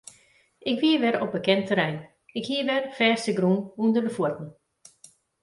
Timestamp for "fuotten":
4.17-4.49